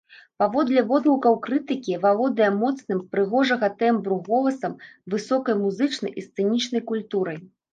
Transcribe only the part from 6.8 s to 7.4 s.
культурай.